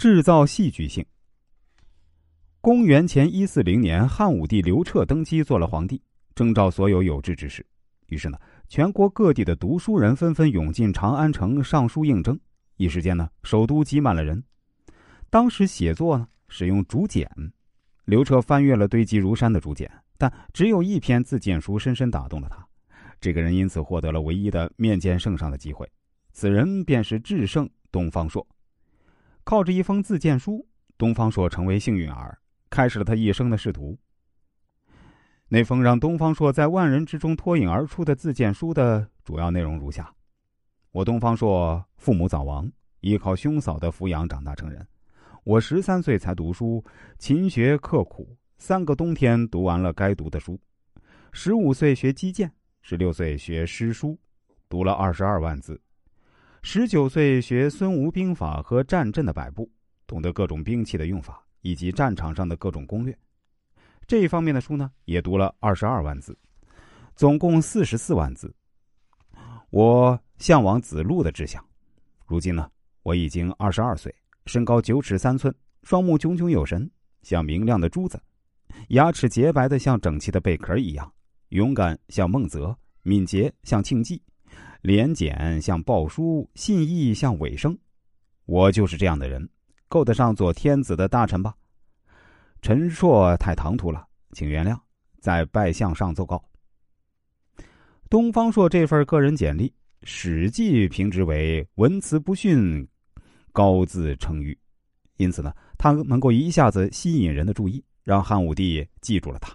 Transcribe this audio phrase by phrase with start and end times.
[0.00, 1.04] 制造戏剧性。
[2.62, 6.00] 公元前一四零年，汉武帝刘彻登基做了皇帝，
[6.34, 7.62] 征召所有有志之士。
[8.06, 12.40] 于是呢，全国各地的读书人纷纷涌进长安城上书应征。
[12.78, 14.42] 一时间呢，首都挤满了人。
[15.28, 17.30] 当时写作呢，使用竹简。
[18.06, 22.66] 刘彻翻阅了堆积如山的竹简，但只有一篇自荐书深深打动了他。
[23.20, 25.86] 这个人因此获得了唯一的面见圣上的机会。
[26.32, 28.46] 此人便是智圣东方朔。
[29.50, 30.64] 靠着一封自荐书，
[30.96, 32.38] 东方朔成为幸运儿，
[32.70, 33.98] 开始了他一生的仕途。
[35.48, 40.14] 那封让东方朔在万人之中脱颖而出的自荐书的主要内容如下：
[40.92, 44.86] 我东方朔父母早亡，依靠兄嫂的抚养长大成人。
[45.42, 46.84] 我十三岁才读书，
[47.18, 50.56] 勤学刻苦，三个冬天读完了该读的书。
[51.32, 54.16] 十五岁学击剑，十六岁学诗书，
[54.68, 55.82] 读了二十二万字。
[56.62, 59.68] 十九岁学孙吴兵法和战阵的摆布，
[60.06, 63.16] 懂得各种兵器的用法以及战场上的各种攻略。
[64.06, 66.36] 这一方面的书呢，也读了二十二万字，
[67.16, 68.54] 总共四十四万字。
[69.70, 71.64] 我向往子路的志向。
[72.26, 72.70] 如今呢，
[73.02, 76.88] 我已经二十二岁，身高九尺三寸，双目炯炯有神，
[77.22, 78.18] 像明亮的珠子；
[78.88, 81.10] 牙齿洁白的像整齐的贝壳一样；
[81.48, 84.22] 勇敢像孟泽，敏捷像庆忌。
[84.82, 87.76] 廉简像鲍叔，信义像尾生，
[88.46, 89.46] 我就是这样的人，
[89.88, 91.54] 够得上做天子的大臣吧？
[92.62, 94.78] 陈硕太唐突了，请原谅，
[95.20, 96.42] 在拜相上奏告。
[98.08, 99.68] 东方朔这份个人简历，
[100.02, 102.88] 《史记》评之为文辞不逊，
[103.52, 104.58] 高自称誉，
[105.18, 109.54] 因此呢，他能够一下子吸引人的注意，让汉武帝记住了他。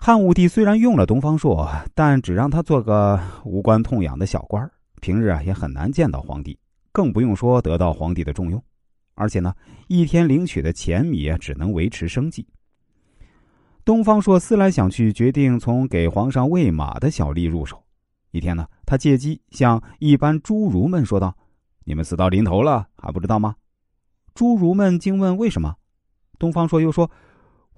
[0.00, 6.56] 汉武帝虽然用了东方朔，但只让他做个无关痛痒的小官儿平日啊也很难见到皇帝，
[6.92, 8.62] 更不用说得到皇帝的重用。
[9.14, 9.52] 而且呢，
[9.88, 12.46] 一天领取的钱米只能维持生计。
[13.84, 17.82] 东方朔思来想去，决定从给皇上喂马的小吏入手。
[18.30, 21.36] 一天呢，他借机向一般侏儒们说道
[21.84, 23.56] ：“你们死到临头了，还不知道吗？”
[24.34, 25.74] 侏儒们惊问：“为什么？”
[26.38, 27.10] 东方朔又说。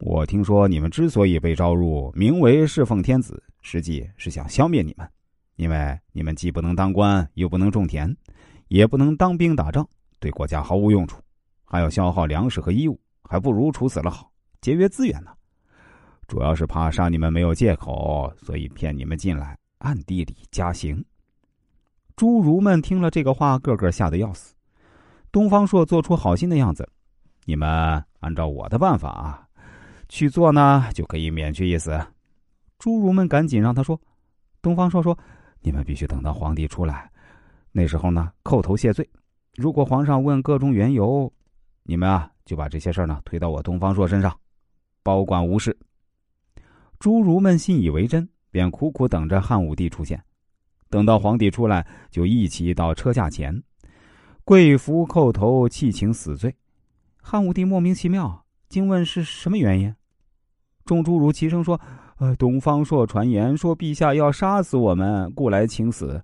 [0.03, 5.07] 我听说你们之所以被招入，名为侍奉天子，实际是想消灭你们，
[5.57, 8.17] 因为你们既不能当官，又不能种田，
[8.69, 9.87] 也不能当兵打仗，
[10.19, 11.23] 对国家毫无用处，
[11.67, 15.33] 还要消耗粮食和衣物，还不如处死了好，节约资源呢。
[16.27, 21.05] 主要是怕杀你们没有借口，所以骗你们进来，暗地里加刑。
[22.17, 24.55] 侏儒们听了这个话，个个吓得要死。
[25.31, 26.89] 东方朔做出好心的样子，
[27.45, 27.69] 你们
[28.21, 29.47] 按照我的办法啊。
[30.11, 31.93] 去做呢，就可以免去一死。
[32.79, 33.99] 侏儒们赶紧让他说。
[34.61, 35.19] 东方朔说
[35.63, 37.11] ：“你们必须等到皇帝出来，
[37.73, 39.09] 那时候呢，叩头谢罪。
[39.55, 41.33] 如果皇上问个中缘由，
[41.85, 44.39] 你们啊，就把这些事儿呢推到我东方朔身上，
[45.03, 45.75] 保管无事。”
[47.01, 50.23] 侏儒们信以为真，便苦苦等着汉武帝出现。
[50.91, 53.63] 等到皇帝出来，就一起到车驾前，
[54.45, 56.55] 跪伏叩头，泣请死罪。
[57.23, 59.95] 汉武帝莫名其妙，惊问是什么原因。
[60.85, 61.81] 众侏儒齐声说
[62.19, 66.23] ：“呃，东方朔传言说陛下要杀死我们，故来请死。”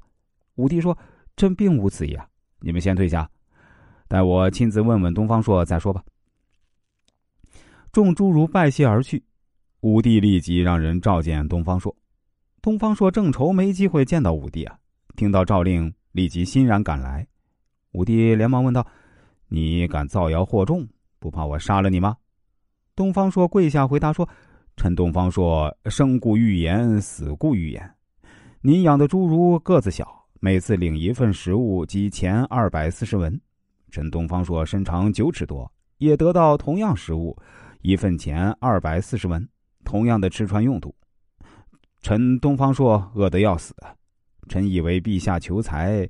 [0.56, 0.96] 武帝说
[1.36, 2.26] ：“朕并无此意啊，
[2.60, 3.28] 你们先退下，
[4.08, 6.02] 待我亲自问问东方朔再说吧。”
[7.92, 9.22] 众侏儒拜谢而去。
[9.80, 11.94] 武帝立即让人召见东方朔。
[12.60, 14.76] 东方朔正愁没机会见到武帝啊，
[15.14, 17.26] 听到诏令，立即欣然赶来。
[17.92, 18.84] 武帝连忙问道
[19.48, 20.86] ：“你敢造谣惑众，
[21.18, 22.16] 不怕我杀了你吗？”
[22.96, 24.26] 东方朔跪下回答说。
[24.78, 27.94] 臣东方朔生故欲言，死故欲言。
[28.60, 30.06] 您养的侏儒个子小，
[30.38, 33.40] 每次领一份食物及钱二百四十文。
[33.90, 37.34] 臣东方朔身长九尺多，也得到同样食物，
[37.80, 39.46] 一份钱二百四十文，
[39.82, 40.94] 同样的吃穿用度。
[42.02, 43.74] 臣东方朔饿得要死，
[44.46, 46.06] 臣以为陛下求财，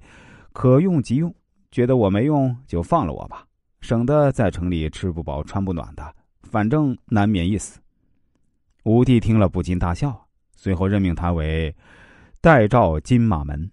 [0.53, 1.33] 可用即用，
[1.71, 3.47] 觉得我没用就放了我吧，
[3.81, 6.13] 省得在城里吃不饱穿不暖的，
[6.51, 7.81] 反正难免一死。
[8.85, 11.75] 武帝听了不禁大笑，随后任命他为
[12.41, 13.71] 代诏金马门。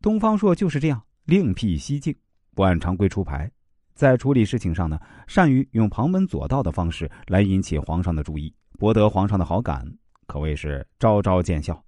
[0.00, 2.16] 东方朔就是这样另辟蹊径，
[2.54, 3.50] 不按常规出牌，
[3.94, 9.86] 在处理事情上呢，善于用旁门左道的方式来引起皇上的注意，博得皇上的好感，
[10.26, 11.84] 可谓是招招见效。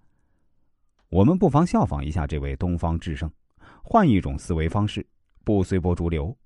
[1.08, 3.30] 我们不妨效仿一下这位东方智圣，
[3.82, 5.06] 换一种思维方式，
[5.42, 6.36] 不随波逐流，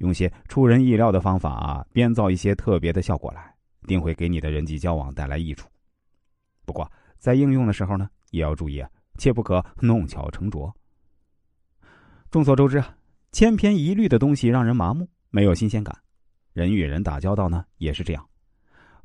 [0.00, 3.50] 用些出人意料的方法编造一些特别的效果来。
[3.86, 5.66] 定会给你的人际交往带来益处。
[6.66, 8.88] 不过，在应用的时候呢，也要注意啊，
[9.18, 10.72] 切不可弄巧成拙。
[12.30, 12.94] 众所周知啊，
[13.32, 15.98] 千篇一律的东西让人麻木，没有新鲜感。
[16.52, 18.24] 人与人打交道呢，也是这样。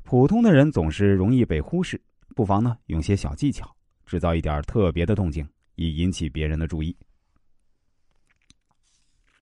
[0.02, 2.00] 普通的人总是容易被忽视，
[2.36, 6.94] 不妨呢用些小技巧，制造一点特别的动静，以引起别人的注意。